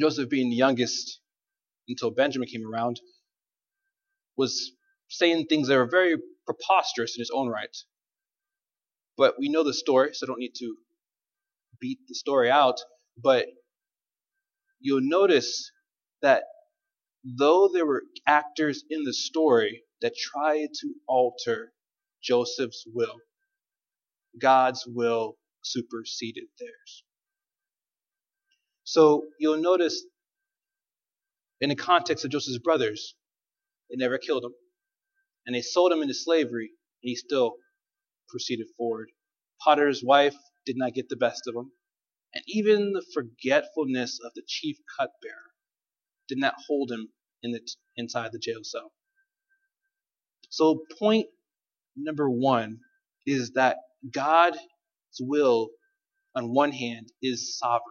Joseph, 0.00 0.28
being 0.28 0.50
the 0.50 0.56
youngest 0.56 1.20
until 1.88 2.10
Benjamin 2.10 2.48
came 2.48 2.66
around, 2.66 3.00
was 4.36 4.72
saying 5.08 5.46
things 5.46 5.68
that 5.68 5.76
were 5.76 5.88
very 5.90 6.16
preposterous 6.46 7.16
in 7.16 7.20
his 7.20 7.30
own 7.32 7.48
right. 7.48 7.76
But 9.16 9.34
we 9.38 9.48
know 9.48 9.64
the 9.64 9.74
story, 9.74 10.10
so 10.12 10.26
I 10.26 10.28
don't 10.28 10.38
need 10.40 10.54
to 10.58 10.76
beat 11.80 11.98
the 12.08 12.14
story 12.14 12.50
out. 12.50 12.76
But 13.22 13.46
you'll 14.80 15.00
notice 15.02 15.70
that 16.22 16.44
though 17.38 17.68
there 17.72 17.86
were 17.86 18.04
actors 18.26 18.84
in 18.88 19.02
the 19.02 19.12
story 19.12 19.82
that 20.00 20.16
tried 20.16 20.68
to 20.80 20.94
alter 21.08 21.72
Joseph's 22.22 22.84
will, 22.86 23.16
God's 24.38 24.86
will 24.86 25.36
superseded 25.62 26.44
theirs. 26.60 27.04
So 28.84 29.24
you'll 29.40 29.60
notice 29.60 30.04
in 31.60 31.70
the 31.70 31.74
context 31.74 32.24
of 32.24 32.30
Joseph's 32.30 32.58
brothers, 32.58 33.16
they 33.90 33.96
never 33.96 34.18
killed 34.18 34.44
him, 34.44 34.54
and 35.46 35.54
they 35.54 35.62
sold 35.62 35.92
him 35.92 36.02
into 36.02 36.14
slavery, 36.14 36.70
and 37.02 37.08
he 37.08 37.16
still 37.16 37.56
proceeded 38.28 38.68
forward. 38.76 39.10
Potter's 39.60 40.02
wife 40.04 40.36
did 40.64 40.76
not 40.76 40.94
get 40.94 41.08
the 41.08 41.16
best 41.16 41.42
of 41.48 41.56
him, 41.56 41.72
and 42.34 42.44
even 42.46 42.92
the 42.92 43.04
forgetfulness 43.14 44.20
of 44.24 44.32
the 44.34 44.42
chief 44.46 44.76
cupbearer 44.96 45.50
did 46.28 46.38
not 46.38 46.54
hold 46.66 46.92
him 46.92 47.08
in 47.46 47.52
the, 47.52 47.60
inside 47.96 48.32
the 48.32 48.38
jail 48.38 48.60
cell. 48.62 48.92
So, 50.50 50.82
point 50.98 51.26
number 51.96 52.28
one 52.28 52.78
is 53.26 53.52
that 53.52 53.76
God's 54.12 54.58
will, 55.20 55.70
on 56.34 56.52
one 56.52 56.72
hand, 56.72 57.10
is 57.22 57.58
sovereign. 57.58 57.82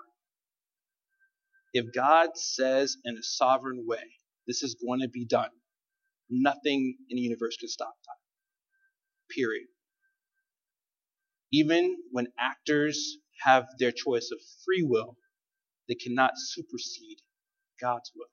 If 1.74 1.94
God 1.94 2.30
says 2.36 2.98
in 3.04 3.18
a 3.18 3.24
sovereign 3.24 3.86
way, 3.88 4.04
this 4.48 4.64
is 4.64 4.76
going 4.76 5.02
to 5.02 5.10
be 5.10 5.26
done, 5.26 5.50
nothing 6.30 6.96
in 7.10 7.18
the 7.18 7.22
universe 7.22 7.58
can 7.58 7.70
stop 7.70 7.94
that. 8.06 9.34
Period. 9.34 9.68
Even 11.52 11.98
when 12.12 12.28
actors 12.40 13.18
have 13.44 13.66
their 13.80 13.92
choice 13.92 14.30
of 14.32 14.40
free 14.66 14.84
will, 14.84 15.18
they 15.88 15.96
cannot 15.96 16.32
supersede 16.36 17.20
God's 17.82 18.12
will. 18.16 18.28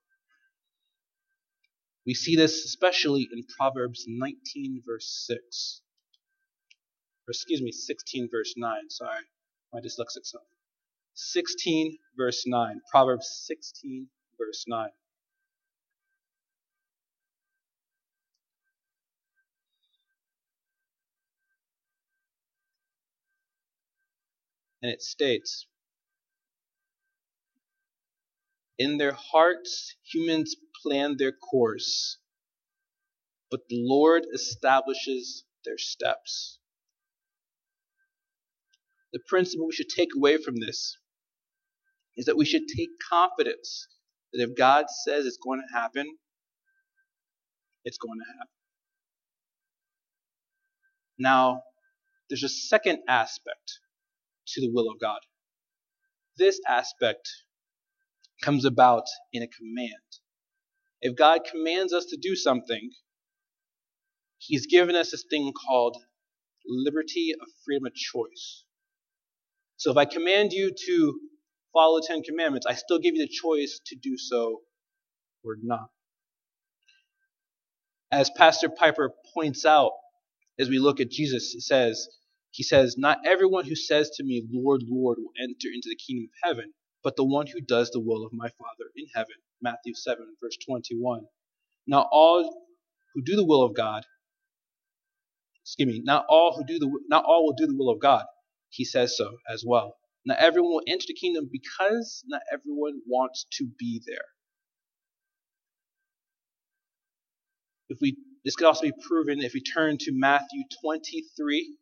We 2.04 2.14
see 2.14 2.34
this 2.34 2.64
especially 2.64 3.28
in 3.32 3.44
Proverbs 3.56 4.04
19, 4.08 4.82
verse 4.84 5.24
6. 5.26 5.82
Or 7.28 7.30
excuse 7.30 7.62
me, 7.62 7.70
16, 7.70 8.28
verse 8.30 8.54
9. 8.56 8.90
Sorry, 8.90 9.22
my 9.72 9.80
dyslexic 9.80 10.24
self. 10.24 10.44
16, 11.14 11.98
verse 12.16 12.44
9. 12.46 12.80
Proverbs 12.90 13.44
16, 13.46 14.08
verse 14.38 14.64
9. 14.66 14.88
And 24.82 24.90
it 24.90 25.00
states, 25.00 25.68
In 28.78 28.98
their 28.98 29.12
hearts, 29.12 29.94
humans 30.04 30.56
plan 30.82 31.16
their 31.18 31.32
course, 31.32 32.18
but 33.50 33.60
the 33.68 33.82
Lord 33.86 34.24
establishes 34.34 35.44
their 35.64 35.78
steps. 35.78 36.58
The 39.12 39.20
principle 39.28 39.66
we 39.66 39.72
should 39.74 39.88
take 39.88 40.10
away 40.16 40.38
from 40.38 40.56
this 40.60 40.98
is 42.16 42.26
that 42.26 42.36
we 42.36 42.46
should 42.46 42.68
take 42.76 42.90
confidence 43.10 43.88
that 44.32 44.42
if 44.42 44.56
God 44.56 44.86
says 45.04 45.26
it's 45.26 45.38
going 45.38 45.60
to 45.60 45.78
happen, 45.78 46.06
it's 47.84 47.98
going 47.98 48.18
to 48.18 48.32
happen. 48.38 48.48
Now, 51.18 51.62
there's 52.30 52.44
a 52.44 52.48
second 52.48 53.00
aspect 53.08 53.80
to 54.48 54.60
the 54.60 54.70
will 54.72 54.90
of 54.90 55.00
God. 55.00 55.20
this 56.38 56.60
aspect 56.68 57.28
comes 58.42 58.66
about 58.66 59.04
in 59.32 59.42
a 59.42 59.48
command. 59.48 59.92
If 61.02 61.16
God 61.16 61.42
commands 61.50 61.92
us 61.92 62.06
to 62.06 62.18
do 62.20 62.36
something, 62.36 62.90
He's 64.38 64.66
given 64.66 64.96
us 64.96 65.12
this 65.12 65.24
thing 65.30 65.52
called 65.52 65.96
liberty 66.66 67.32
of 67.40 67.48
freedom 67.64 67.86
of 67.86 67.94
choice. 67.94 68.64
So 69.78 69.90
if 69.90 69.96
I 69.98 70.06
command 70.06 70.52
you 70.52 70.72
to 70.86 71.20
follow 71.72 72.00
the 72.00 72.06
Ten 72.08 72.22
Commandments, 72.22 72.66
I 72.68 72.74
still 72.74 72.98
give 73.00 73.14
you 73.16 73.22
the 73.26 73.32
choice 73.32 73.80
to 73.86 73.96
do 73.96 74.16
so 74.18 74.62
or 75.44 75.56
not. 75.62 75.88
As 78.12 78.30
Pastor 78.30 78.68
Piper 78.70 79.12
points 79.34 79.66
out, 79.66 79.92
as 80.58 80.68
we 80.68 80.78
look 80.78 81.00
at 81.00 81.10
Jesus, 81.10 81.54
it 81.56 81.62
says, 81.62 82.08
he 82.50 82.62
says, 82.62 82.96
Not 82.98 83.18
everyone 83.26 83.66
who 83.66 83.76
says 83.76 84.10
to 84.16 84.24
me, 84.24 84.44
Lord, 84.52 84.82
Lord, 84.88 85.18
will 85.20 85.32
enter 85.42 85.68
into 85.74 85.88
the 85.88 85.96
kingdom 85.96 86.28
of 86.44 86.48
heaven, 86.48 86.72
but 87.04 87.16
the 87.16 87.24
one 87.24 87.46
who 87.46 87.60
does 87.60 87.90
the 87.90 88.00
will 88.00 88.24
of 88.24 88.32
my 88.32 88.48
Father 88.48 88.90
in 88.96 89.06
heaven. 89.14 89.34
Matthew 89.62 89.94
7, 89.94 90.24
verse 90.42 90.56
21. 90.66 91.22
Not 91.86 92.08
all 92.12 92.66
who 93.14 93.22
do 93.22 93.36
the 93.36 93.44
will 93.44 93.62
of 93.62 93.74
God, 93.74 94.04
excuse 95.64 95.88
me, 95.88 96.00
not 96.04 96.26
all 96.28 96.56
who 96.56 96.64
do 96.64 96.78
the 96.78 96.90
not 97.08 97.24
all 97.24 97.46
will 97.46 97.54
do 97.54 97.66
the 97.66 97.76
will 97.76 97.90
of 97.90 98.00
God. 98.00 98.24
He 98.70 98.84
says 98.84 99.16
so 99.16 99.36
as 99.48 99.64
well. 99.66 99.96
Not 100.24 100.38
everyone 100.38 100.72
will 100.72 100.82
enter 100.86 101.06
the 101.08 101.14
kingdom 101.14 101.48
because 101.52 102.22
not 102.26 102.42
everyone 102.52 103.00
wants 103.06 103.46
to 103.58 103.68
be 103.78 104.02
there. 104.06 104.24
If 107.88 107.98
we 108.00 108.16
this 108.44 108.56
could 108.56 108.66
also 108.66 108.82
be 108.82 108.92
proven 109.06 109.40
if 109.40 109.54
we 109.54 109.62
turn 109.62 109.98
to 109.98 110.12
Matthew 110.12 110.64
23, 110.82 111.76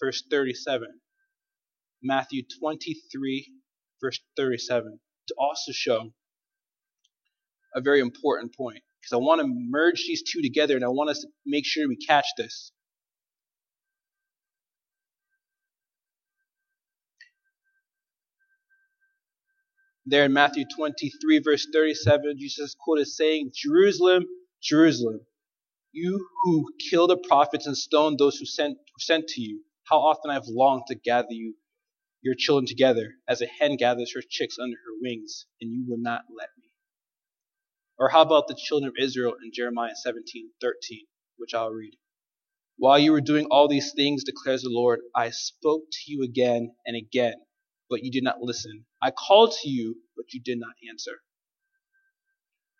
verse 0.00 0.22
37. 0.30 0.88
Matthew 2.02 2.42
23, 2.60 3.52
verse 4.00 4.20
37, 4.36 4.98
to 5.28 5.34
also 5.38 5.72
show 5.72 6.10
a 7.74 7.80
very 7.80 8.00
important 8.00 8.54
point. 8.56 8.82
Because 9.00 9.12
I 9.14 9.18
want 9.18 9.40
to 9.40 9.46
merge 9.48 10.04
these 10.06 10.22
two 10.22 10.42
together 10.42 10.76
and 10.76 10.84
I 10.84 10.88
want 10.88 11.10
us 11.10 11.20
to 11.20 11.28
make 11.46 11.64
sure 11.66 11.88
we 11.88 11.96
catch 11.96 12.26
this. 12.36 12.72
There 20.06 20.24
in 20.24 20.32
Matthew 20.32 20.64
23, 20.76 21.40
verse 21.40 21.66
37, 21.72 22.36
Jesus 22.38 22.76
quoted 22.78 23.06
saying, 23.08 23.50
Jerusalem, 23.54 24.24
Jerusalem, 24.62 25.20
you 25.92 26.28
who 26.44 26.66
kill 26.90 27.06
the 27.08 27.16
prophets 27.16 27.66
and 27.66 27.76
stone 27.76 28.16
those 28.18 28.36
who 28.36 28.46
sent, 28.46 28.76
who 28.78 29.00
sent 29.00 29.28
to 29.28 29.40
you, 29.40 29.62
how 29.84 29.98
often 29.98 30.30
I 30.30 30.34
have 30.34 30.46
longed 30.48 30.84
to 30.88 30.94
gather 30.94 31.32
you, 31.32 31.54
your 32.26 32.34
children 32.36 32.66
together, 32.66 33.14
as 33.28 33.40
a 33.40 33.46
hen 33.46 33.76
gathers 33.76 34.12
her 34.12 34.22
chicks 34.28 34.58
under 34.58 34.76
her 34.76 34.98
wings, 35.00 35.46
and 35.60 35.70
you 35.70 35.86
will 35.88 36.00
not 36.00 36.22
let 36.36 36.48
me. 36.58 36.72
Or 37.98 38.08
how 38.08 38.22
about 38.22 38.48
the 38.48 38.58
children 38.60 38.88
of 38.88 38.96
Israel 39.00 39.36
in 39.44 39.52
Jeremiah 39.52 39.94
17:13, 40.04 41.06
which 41.36 41.54
I'll 41.54 41.70
read. 41.70 41.96
While 42.78 42.98
you 42.98 43.12
were 43.12 43.20
doing 43.20 43.46
all 43.46 43.68
these 43.68 43.92
things, 43.92 44.24
declares 44.24 44.62
the 44.62 44.70
Lord, 44.70 45.02
I 45.14 45.30
spoke 45.30 45.84
to 45.88 46.12
you 46.12 46.24
again 46.24 46.74
and 46.84 46.96
again, 46.96 47.36
but 47.88 48.02
you 48.02 48.10
did 48.10 48.24
not 48.24 48.42
listen. 48.42 48.86
I 49.00 49.12
called 49.12 49.52
to 49.62 49.68
you, 49.68 50.02
but 50.16 50.34
you 50.34 50.40
did 50.40 50.58
not 50.58 50.74
answer. 50.90 51.22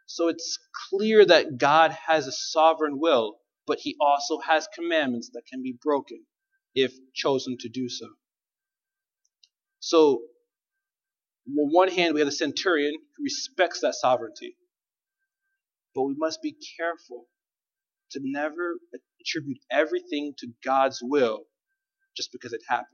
So 0.08 0.26
it's 0.26 0.58
clear 0.90 1.24
that 1.24 1.56
God 1.56 1.92
has 1.92 2.26
a 2.26 2.32
sovereign 2.32 2.98
will, 2.98 3.38
but 3.64 3.78
he 3.78 3.96
also 4.00 4.40
has 4.40 4.66
commandments 4.74 5.30
that 5.34 5.46
can 5.46 5.62
be 5.62 5.78
broken 5.80 6.26
if 6.74 6.92
chosen 7.14 7.56
to 7.60 7.68
do 7.68 7.88
so. 7.88 8.08
So, 9.86 10.22
on 11.46 11.68
one 11.70 11.86
hand, 11.86 12.12
we 12.12 12.20
have 12.20 12.26
the 12.26 12.32
centurion 12.32 12.92
who 12.92 13.22
respects 13.22 13.82
that 13.82 13.94
sovereignty, 13.94 14.56
but 15.94 16.02
we 16.02 16.14
must 16.18 16.42
be 16.42 16.56
careful 16.76 17.26
to 18.10 18.20
never 18.24 18.78
attribute 19.20 19.58
everything 19.70 20.34
to 20.38 20.48
God's 20.64 20.98
will 21.00 21.44
just 22.16 22.32
because 22.32 22.52
it 22.52 22.62
happened. 22.68 22.88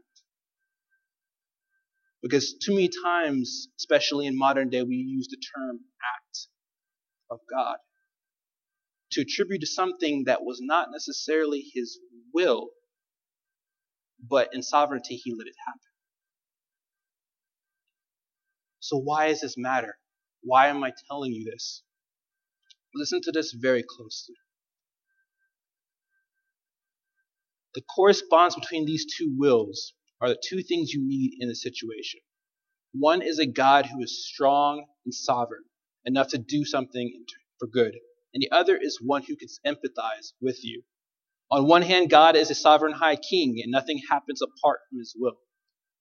Because 2.22 2.56
too 2.62 2.74
many 2.74 2.90
times, 3.02 3.68
especially 3.78 4.26
in 4.26 4.36
modern 4.36 4.68
day, 4.68 4.82
we 4.82 4.96
use 4.96 5.28
the 5.30 5.40
term 5.56 5.80
act 6.14 6.48
of 7.30 7.38
God 7.50 7.78
to 9.12 9.22
attribute 9.22 9.62
to 9.62 9.66
something 9.66 10.24
that 10.26 10.44
was 10.44 10.58
not 10.60 10.88
necessarily 10.92 11.64
his 11.72 11.98
will, 12.34 12.68
but 14.28 14.50
in 14.52 14.62
sovereignty 14.62 15.16
he 15.16 15.32
let 15.32 15.46
it 15.46 15.54
happen. 15.66 15.91
So 18.82 18.98
why 18.98 19.28
does 19.28 19.40
this 19.40 19.56
matter? 19.56 19.96
Why 20.42 20.66
am 20.66 20.82
I 20.82 20.92
telling 21.08 21.32
you 21.32 21.44
this? 21.44 21.84
Listen 22.96 23.20
to 23.22 23.30
this 23.32 23.52
very 23.52 23.84
closely. 23.88 24.34
The 27.74 27.82
correspondence 27.82 28.56
between 28.56 28.84
these 28.84 29.06
two 29.16 29.34
wills 29.38 29.94
are 30.20 30.30
the 30.30 30.42
two 30.48 30.62
things 30.62 30.92
you 30.92 31.00
need 31.06 31.36
in 31.38 31.48
a 31.48 31.54
situation. 31.54 32.20
One 32.92 33.22
is 33.22 33.38
a 33.38 33.46
God 33.46 33.86
who 33.86 34.02
is 34.02 34.26
strong 34.28 34.84
and 35.04 35.14
sovereign, 35.14 35.62
enough 36.04 36.28
to 36.28 36.38
do 36.38 36.64
something 36.64 37.24
for 37.60 37.68
good. 37.68 37.94
And 38.34 38.42
the 38.42 38.50
other 38.50 38.76
is 38.76 38.98
one 39.00 39.22
who 39.22 39.36
can 39.36 39.48
empathize 39.64 40.32
with 40.40 40.64
you. 40.64 40.82
On 41.52 41.68
one 41.68 41.82
hand, 41.82 42.10
God 42.10 42.34
is 42.34 42.50
a 42.50 42.54
sovereign 42.54 42.94
high 42.94 43.16
king, 43.16 43.60
and 43.62 43.70
nothing 43.70 44.00
happens 44.10 44.42
apart 44.42 44.80
from 44.90 44.98
his 44.98 45.14
will. 45.16 45.36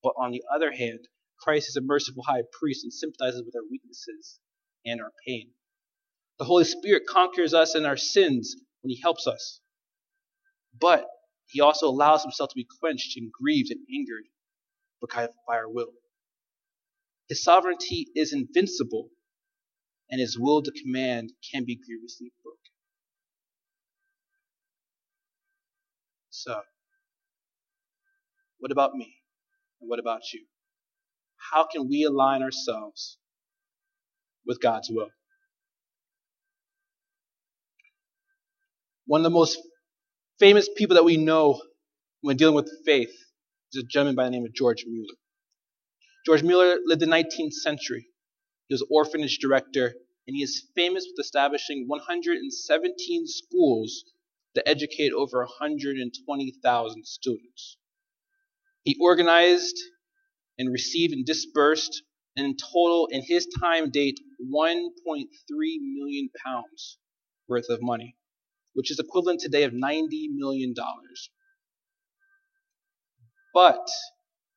But 0.01 0.13
on 0.17 0.31
the 0.31 0.43
other 0.53 0.71
hand, 0.71 0.99
Christ 1.41 1.69
is 1.69 1.75
a 1.75 1.81
merciful 1.81 2.23
high 2.23 2.43
priest 2.51 2.83
and 2.83 2.93
sympathizes 2.93 3.43
with 3.45 3.55
our 3.55 3.63
weaknesses 3.69 4.39
and 4.85 5.01
our 5.01 5.11
pain. 5.27 5.51
The 6.39 6.45
Holy 6.45 6.63
Spirit 6.63 7.03
conquers 7.07 7.53
us 7.53 7.75
in 7.75 7.85
our 7.85 7.97
sins 7.97 8.55
when 8.81 8.89
he 8.89 9.01
helps 9.01 9.27
us. 9.27 9.59
But 10.79 11.05
he 11.47 11.61
also 11.61 11.87
allows 11.87 12.23
himself 12.23 12.49
to 12.49 12.55
be 12.55 12.67
quenched 12.79 13.17
and 13.17 13.31
grieved 13.31 13.71
and 13.71 13.81
angered 13.93 14.25
by 15.47 15.55
our 15.55 15.69
will. 15.69 15.93
His 17.27 17.43
sovereignty 17.43 18.07
is 18.15 18.33
invincible, 18.33 19.09
and 20.09 20.19
his 20.19 20.37
will 20.37 20.61
to 20.61 20.71
command 20.71 21.33
can 21.51 21.65
be 21.65 21.75
grievously 21.75 22.31
broken. 22.43 22.59
So, 26.29 26.61
what 28.59 28.71
about 28.71 28.95
me? 28.95 29.15
And 29.79 29.89
what 29.89 29.99
about 29.99 30.21
you? 30.33 30.45
How 31.51 31.65
can 31.65 31.89
we 31.89 32.03
align 32.03 32.41
ourselves 32.41 33.17
with 34.45 34.61
God's 34.61 34.89
will? 34.89 35.09
One 39.05 39.19
of 39.19 39.23
the 39.23 39.29
most 39.29 39.57
famous 40.39 40.69
people 40.75 40.95
that 40.95 41.03
we 41.03 41.17
know 41.17 41.61
when 42.21 42.37
dealing 42.37 42.55
with 42.55 42.71
faith 42.85 43.13
is 43.73 43.83
a 43.83 43.85
gentleman 43.85 44.15
by 44.15 44.23
the 44.25 44.29
name 44.31 44.45
of 44.45 44.53
George 44.53 44.85
Mueller. 44.87 45.15
George 46.25 46.43
Mueller 46.43 46.77
lived 46.85 47.01
the 47.01 47.05
19th 47.05 47.53
century. 47.53 48.07
He 48.67 48.73
was 48.73 48.81
an 48.81 48.87
orphanage 48.89 49.39
director, 49.39 49.93
and 50.27 50.35
he 50.35 50.43
is 50.43 50.69
famous 50.75 51.05
with 51.05 51.25
establishing 51.25 51.85
117 51.87 53.27
schools 53.27 54.05
that 54.55 54.67
educate 54.69 55.11
over 55.11 55.39
120,000 55.39 57.05
students. 57.05 57.77
He 58.83 58.97
organized 59.01 59.77
and 60.57 60.71
received 60.71 61.13
and 61.13 61.25
disbursed 61.25 62.03
in 62.35 62.55
total 62.55 63.07
in 63.11 63.21
his 63.25 63.47
time 63.59 63.89
date 63.91 64.19
1.3 64.41 65.25
million 65.49 66.29
pounds 66.45 66.97
worth 67.47 67.69
of 67.69 67.79
money, 67.81 68.15
which 68.73 68.91
is 68.91 68.99
equivalent 68.99 69.39
today 69.41 69.63
of 69.63 69.73
90 69.73 70.29
million 70.35 70.73
dollars. 70.73 71.29
But 73.53 73.87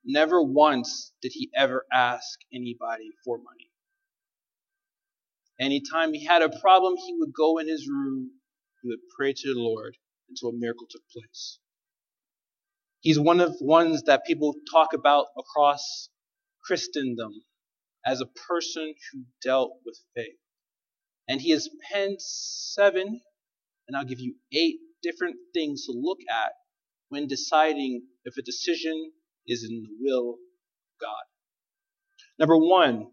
never 0.04 0.42
once 0.42 1.12
did 1.22 1.32
he 1.34 1.50
ever 1.56 1.84
ask 1.92 2.38
anybody 2.52 3.10
for 3.24 3.38
money. 3.38 3.70
Anytime 5.60 6.12
he 6.12 6.24
had 6.24 6.42
a 6.42 6.58
problem, 6.60 6.96
he 6.96 7.14
would 7.18 7.32
go 7.32 7.58
in 7.58 7.68
his 7.68 7.88
room, 7.88 8.30
he 8.82 8.88
would 8.88 9.00
pray 9.16 9.32
to 9.32 9.54
the 9.54 9.60
Lord 9.60 9.96
until 10.28 10.50
a 10.50 10.52
miracle 10.54 10.86
took 10.90 11.02
place. 11.10 11.58
He's 13.04 13.20
one 13.20 13.40
of 13.40 13.54
ones 13.60 14.04
that 14.04 14.24
people 14.24 14.54
talk 14.72 14.94
about 14.94 15.26
across 15.38 16.08
Christendom 16.64 17.32
as 18.04 18.22
a 18.22 18.26
person 18.48 18.94
who 19.12 19.24
dealt 19.42 19.72
with 19.84 19.98
faith. 20.16 20.38
And 21.28 21.38
he 21.38 21.50
has 21.50 21.68
penned 21.92 22.16
seven, 22.18 23.20
and 23.86 23.94
I'll 23.94 24.06
give 24.06 24.20
you 24.20 24.36
eight 24.54 24.76
different 25.02 25.36
things 25.52 25.84
to 25.84 25.92
look 25.92 26.16
at 26.30 26.52
when 27.10 27.26
deciding 27.26 28.04
if 28.24 28.38
a 28.38 28.42
decision 28.42 29.12
is 29.46 29.64
in 29.68 29.82
the 29.82 29.96
will 30.00 30.30
of 30.30 30.98
God. 30.98 31.24
Number 32.38 32.56
one, 32.56 33.08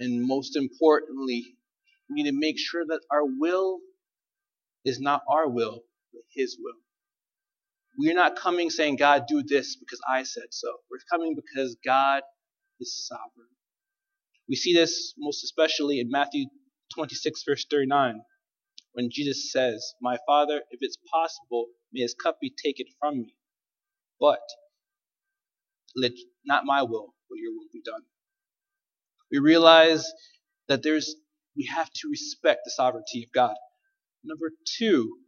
and 0.00 0.26
most 0.26 0.56
importantly, 0.56 1.44
we 2.08 2.16
need 2.16 2.30
to 2.30 2.36
make 2.36 2.58
sure 2.58 2.84
that 2.84 3.02
our 3.12 3.24
will 3.24 3.78
is 4.84 4.98
not 4.98 5.22
our 5.30 5.48
will, 5.48 5.84
but 6.12 6.22
His 6.34 6.58
will. 6.60 6.74
We're 8.00 8.14
not 8.14 8.36
coming 8.36 8.70
saying, 8.70 8.96
God, 8.96 9.24
do 9.28 9.42
this 9.46 9.76
because 9.76 10.00
I 10.10 10.22
said 10.22 10.46
so. 10.52 10.68
We're 10.90 10.98
coming 11.12 11.36
because 11.36 11.76
God 11.84 12.22
is 12.80 13.06
sovereign. 13.06 13.50
We 14.48 14.56
see 14.56 14.74
this 14.74 15.12
most 15.18 15.44
especially 15.44 16.00
in 16.00 16.10
Matthew 16.10 16.46
26, 16.94 17.42
verse 17.46 17.66
39, 17.70 18.22
when 18.94 19.10
Jesus 19.12 19.52
says, 19.52 19.94
My 20.00 20.16
Father, 20.26 20.62
if 20.70 20.78
it's 20.80 20.96
possible, 21.12 21.66
may 21.92 22.02
this 22.02 22.14
cup 22.14 22.38
be 22.40 22.50
taken 22.64 22.86
from 22.98 23.18
me. 23.20 23.34
But 24.18 24.40
let 25.94 26.12
not 26.46 26.64
my 26.64 26.82
will, 26.82 27.14
but 27.28 27.36
your 27.38 27.52
will 27.52 27.68
be 27.72 27.82
done. 27.84 28.02
We 29.30 29.40
realize 29.40 30.10
that 30.68 30.82
there's 30.82 31.14
we 31.56 31.66
have 31.66 31.90
to 31.92 32.08
respect 32.10 32.62
the 32.64 32.70
sovereignty 32.70 33.24
of 33.24 33.32
God. 33.32 33.56
Number 34.24 34.52
two, 34.78 35.18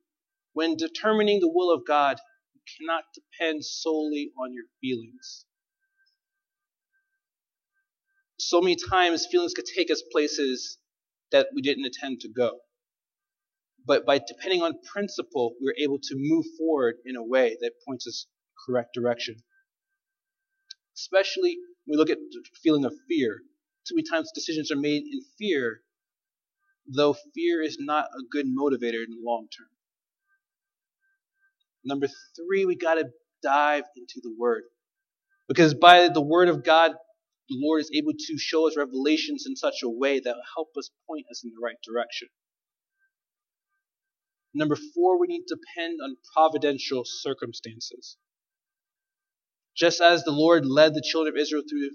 when 0.54 0.76
determining 0.76 1.40
the 1.40 1.50
will 1.52 1.70
of 1.74 1.82
God, 1.86 2.18
cannot 2.76 3.04
depend 3.14 3.64
solely 3.64 4.32
on 4.38 4.52
your 4.52 4.64
feelings. 4.80 5.44
So 8.38 8.60
many 8.60 8.76
times, 8.76 9.26
feelings 9.30 9.54
could 9.54 9.66
take 9.66 9.90
us 9.90 10.02
places 10.10 10.78
that 11.30 11.48
we 11.54 11.62
didn't 11.62 11.86
intend 11.86 12.20
to 12.20 12.28
go. 12.28 12.60
But 13.84 14.06
by 14.06 14.18
depending 14.18 14.62
on 14.62 14.80
principle, 14.92 15.54
we're 15.60 15.74
able 15.78 15.98
to 15.98 16.14
move 16.16 16.44
forward 16.58 16.96
in 17.04 17.16
a 17.16 17.22
way 17.22 17.56
that 17.60 17.72
points 17.86 18.06
us 18.06 18.26
correct 18.66 18.94
direction. 18.94 19.42
Especially 20.94 21.58
when 21.84 21.96
we 21.96 21.96
look 21.96 22.10
at 22.10 22.18
the 22.18 22.44
feeling 22.62 22.84
of 22.84 22.94
fear. 23.08 23.42
Too 23.88 23.96
many 23.96 24.06
times 24.08 24.30
decisions 24.32 24.70
are 24.70 24.76
made 24.76 25.02
in 25.02 25.20
fear, 25.38 25.82
though 26.86 27.14
fear 27.34 27.62
is 27.62 27.78
not 27.80 28.06
a 28.06 28.22
good 28.30 28.46
motivator 28.46 29.02
in 29.04 29.10
the 29.10 29.22
long 29.22 29.48
term. 29.56 29.68
Number 31.84 32.08
three, 32.36 32.64
we 32.64 32.76
got 32.76 32.94
to 32.94 33.08
dive 33.42 33.84
into 33.96 34.20
the 34.22 34.34
Word. 34.38 34.62
Because 35.48 35.74
by 35.74 36.08
the 36.08 36.20
Word 36.22 36.48
of 36.48 36.64
God, 36.64 36.92
the 37.48 37.58
Lord 37.60 37.80
is 37.80 37.90
able 37.92 38.12
to 38.12 38.38
show 38.38 38.68
us 38.68 38.76
revelations 38.76 39.44
in 39.46 39.56
such 39.56 39.82
a 39.82 39.88
way 39.88 40.20
that 40.20 40.34
will 40.34 40.42
help 40.54 40.68
us 40.78 40.90
point 41.08 41.26
us 41.30 41.42
in 41.44 41.50
the 41.50 41.62
right 41.62 41.76
direction. 41.84 42.28
Number 44.54 44.76
four, 44.76 45.18
we 45.18 45.26
need 45.26 45.44
to 45.48 45.56
depend 45.56 46.00
on 46.02 46.16
providential 46.34 47.02
circumstances. 47.04 48.16
Just 49.76 50.00
as 50.00 50.24
the 50.24 50.30
Lord 50.30 50.66
led 50.66 50.94
the 50.94 51.02
children 51.02 51.34
of 51.34 51.40
Israel 51.40 51.62
through 51.68 51.90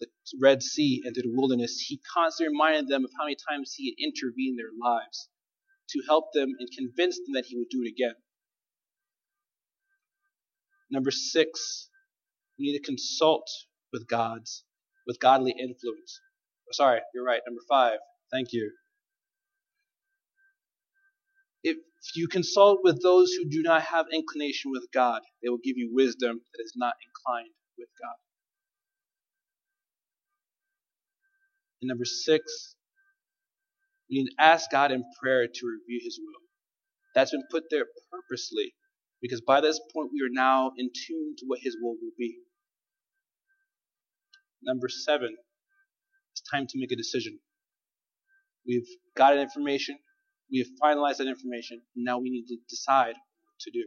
the 0.00 0.06
Red 0.40 0.62
Sea 0.62 1.02
and 1.04 1.14
through 1.14 1.30
the 1.30 1.36
wilderness, 1.36 1.78
He 1.86 2.00
constantly 2.12 2.52
reminded 2.52 2.88
them 2.88 3.04
of 3.04 3.10
how 3.16 3.24
many 3.24 3.36
times 3.48 3.72
He 3.76 3.90
had 3.90 4.04
intervened 4.04 4.50
in 4.50 4.56
their 4.56 4.74
lives 4.80 5.28
to 5.90 6.02
help 6.08 6.32
them 6.34 6.50
and 6.58 6.68
convince 6.76 7.16
them 7.16 7.34
that 7.34 7.46
He 7.46 7.56
would 7.56 7.68
do 7.70 7.82
it 7.84 7.88
again. 7.88 8.14
Number 10.94 11.10
six, 11.10 11.88
we 12.58 12.66
need 12.66 12.78
to 12.78 12.84
consult 12.84 13.48
with 13.92 14.06
God's, 14.08 14.64
with 15.08 15.18
godly 15.20 15.52
influence. 15.52 16.20
Oh, 16.68 16.72
sorry, 16.72 17.00
you're 17.14 17.24
right. 17.24 17.40
Number 17.46 17.62
five. 17.68 17.98
Thank 18.32 18.52
you. 18.52 18.70
If 21.64 21.76
you 22.14 22.28
consult 22.28 22.80
with 22.84 23.02
those 23.02 23.32
who 23.32 23.48
do 23.48 23.62
not 23.62 23.82
have 23.82 24.06
inclination 24.12 24.70
with 24.70 24.86
God, 24.94 25.22
they 25.42 25.48
will 25.48 25.58
give 25.64 25.76
you 25.76 25.90
wisdom 25.92 26.40
that 26.52 26.62
is 26.62 26.74
not 26.76 26.94
inclined 27.08 27.54
with 27.78 27.88
God. 28.00 28.16
And 31.82 31.88
number 31.88 32.04
six, 32.04 32.76
we 34.10 34.18
need 34.22 34.30
to 34.30 34.44
ask 34.44 34.70
God 34.70 34.92
in 34.92 35.04
prayer 35.20 35.46
to 35.46 35.66
review 35.66 36.00
His 36.04 36.20
will. 36.22 36.42
That's 37.14 37.32
been 37.32 37.44
put 37.50 37.64
there 37.70 37.86
purposely 38.12 38.74
because 39.24 39.40
by 39.40 39.58
this 39.58 39.80
point 39.94 40.10
we 40.12 40.20
are 40.20 40.28
now 40.30 40.70
in 40.76 40.90
tune 40.92 41.34
to 41.38 41.46
what 41.46 41.58
His 41.62 41.78
will 41.80 41.92
will 41.92 42.12
be. 42.18 42.36
Number 44.62 44.86
seven, 44.90 45.34
it's 46.32 46.42
time 46.50 46.66
to 46.66 46.78
make 46.78 46.92
a 46.92 46.96
decision. 46.96 47.38
We've 48.66 48.86
got 49.16 49.38
information, 49.38 49.96
we 50.52 50.58
have 50.58 50.66
finalized 50.82 51.16
that 51.18 51.26
information, 51.26 51.80
and 51.96 52.04
now 52.04 52.18
we 52.18 52.28
need 52.28 52.44
to 52.48 52.56
decide 52.68 53.14
what 53.14 53.58
to 53.60 53.70
do. 53.70 53.84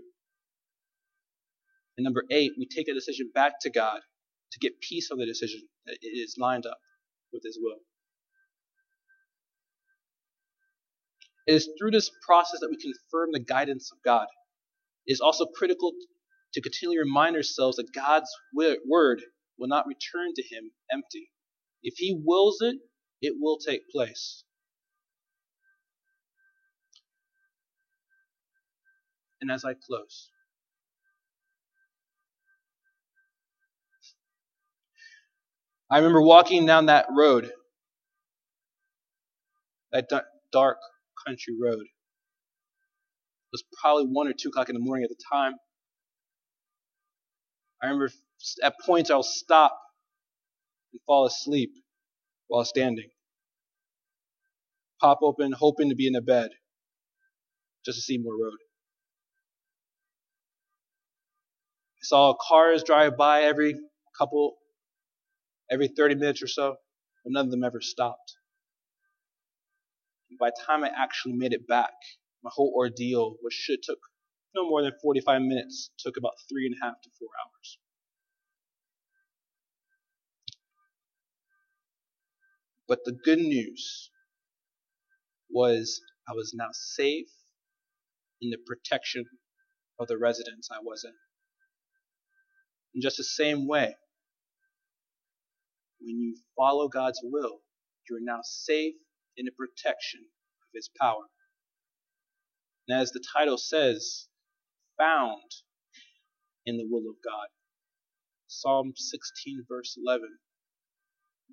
And 1.98 2.04
number 2.04 2.24
eight, 2.32 2.54
we 2.58 2.68
take 2.68 2.88
a 2.88 2.94
decision 2.96 3.30
back 3.32 3.60
to 3.62 3.70
God 3.70 4.00
to 4.54 4.60
get 4.60 4.82
peace 4.82 5.10
on 5.12 5.20
the 5.20 5.28
decision 5.28 5.62
that 5.86 6.00
it 6.02 6.08
is 6.18 6.34
lined 6.40 6.66
up 6.66 6.80
with 7.32 7.44
His 7.46 7.60
will. 7.62 7.78
It 11.46 11.54
is 11.54 11.70
through 11.78 11.92
this 11.92 12.10
process 12.26 12.60
that 12.62 12.72
we 12.72 12.78
confirm 12.78 13.34
the 13.34 13.40
guidance 13.40 13.92
of 13.92 14.00
God. 14.04 14.26
It 15.08 15.14
is 15.14 15.22
also 15.22 15.46
critical 15.48 15.94
to 16.54 16.62
continually 16.62 17.00
remind 17.00 17.36
ourselves 17.36 17.78
that 17.78 17.94
God's 17.94 18.30
word 18.90 19.22
will 19.60 19.68
not 19.70 19.88
return 19.88 20.34
to 20.36 20.44
Him 20.44 20.72
empty. 20.92 21.32
If 21.84 21.96
He 21.98 22.20
wills 22.24 22.60
it, 22.62 22.78
it 23.22 23.36
will 23.40 23.58
take 23.58 23.82
place. 23.92 24.44
And 29.42 29.52
as 29.52 29.66
I 29.66 29.74
close, 29.76 30.32
I 35.92 35.98
remember 35.98 36.22
walking 36.22 36.66
down 36.66 36.88
that 36.88 37.08
road, 37.16 37.52
that 39.92 40.10
dark 40.52 40.78
country 41.26 41.56
road. 41.62 41.86
It 43.48 43.54
was 43.54 43.64
probably 43.82 44.06
one 44.06 44.28
or 44.28 44.34
two 44.34 44.50
o'clock 44.50 44.68
in 44.70 44.76
the 44.76 44.82
morning 44.82 45.06
at 45.06 45.10
the 45.10 45.24
time. 45.32 45.54
I 47.82 47.86
remember 47.88 48.10
at 48.62 48.76
points 48.86 49.10
I'll 49.10 49.24
stop 49.24 49.78
and 50.92 51.02
fall 51.06 51.26
asleep 51.26 51.72
while 52.48 52.66
standing. 52.66 53.10
Pop 55.00 55.20
open, 55.22 55.54
hoping 55.54 55.90
to 55.90 55.96
be 55.96 56.08
in 56.08 56.16
a 56.16 56.22
bed 56.22 56.50
just 57.86 57.98
to 58.00 58.02
see 58.02 58.18
more 58.18 58.34
road. 58.34 58.58
I 61.96 62.04
saw 62.04 62.34
cars 62.34 62.84
drive 62.84 63.16
by 63.16 63.44
every 63.44 63.76
couple, 64.18 64.56
every 65.72 65.88
30 65.88 66.16
minutes 66.16 66.42
or 66.42 66.48
so, 66.48 66.76
but 67.24 67.32
none 67.32 67.46
of 67.46 67.52
them 67.52 67.64
ever 67.64 67.80
stopped. 67.80 68.34
By 70.40 70.50
the 70.50 70.64
time 70.66 70.84
I 70.84 70.90
actually 70.90 71.34
made 71.34 71.54
it 71.54 71.68
back, 71.68 71.94
my 72.44 72.52
whole 72.54 72.74
ordeal, 72.76 73.36
which 73.42 73.54
should 73.54 73.84
took 73.84 74.00
no 74.56 74.70
more 74.70 74.82
than 74.84 74.94
45 75.02 75.42
minutes, 75.42 75.92
took 76.00 76.18
about 76.18 76.34
three 76.50 76.66
and 76.68 76.76
a 76.82 76.86
half 76.86 76.96
to 77.04 77.10
four 77.20 77.30
hours. 77.44 77.78
But 82.88 83.00
the 83.06 83.14
good 83.24 83.40
news 83.40 84.12
was 85.50 86.02
I 86.30 86.34
was 86.34 86.54
now 86.56 86.70
safe 86.72 87.30
in 88.42 88.50
the 88.52 88.58
protection 88.66 89.26
of 90.00 90.08
the 90.08 90.18
residence 90.18 90.70
I 90.72 90.80
was 90.84 91.04
in. 91.06 91.14
In 92.96 93.02
just 93.02 93.18
the 93.18 93.24
same 93.24 93.68
way, 93.68 93.96
when 96.02 96.20
you 96.20 96.38
follow 96.58 96.88
God's 96.90 97.20
will, 97.24 97.60
you're 98.10 98.22
now 98.22 98.40
safe 98.44 98.96
in 99.38 99.46
the 99.46 99.52
protection 99.52 100.22
of 100.22 100.70
His 100.76 100.90
power. 101.02 101.24
And 102.88 103.00
as 103.00 103.12
the 103.12 103.24
title 103.34 103.58
says, 103.58 104.28
found 104.98 105.42
in 106.66 106.78
the 106.78 106.88
will 106.90 107.10
of 107.10 107.16
God. 107.24 107.48
Psalm 108.48 108.94
16, 108.96 109.66
verse 109.68 109.98
11. 110.02 110.38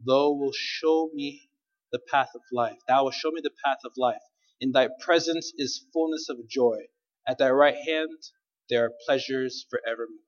Thou 0.07 0.31
wilt 0.31 0.55
show 0.55 1.11
me 1.13 1.51
the 1.93 2.01
path 2.11 2.31
of 2.35 2.43
life. 2.53 2.79
Thou 2.89 3.05
wilt 3.05 3.15
show 3.15 3.31
me 3.31 3.41
the 3.43 3.55
path 3.65 3.79
of 3.85 3.93
life. 3.97 4.23
In 4.61 4.73
thy 4.73 4.89
presence 5.01 5.53
is 5.57 5.87
fullness 5.93 6.29
of 6.29 6.49
joy. 6.49 6.79
At 7.27 7.39
thy 7.39 7.51
right 7.51 7.77
hand 7.77 8.11
there 8.71 8.85
are 8.85 8.93
pleasures 9.07 9.67
forevermore. 9.71 10.24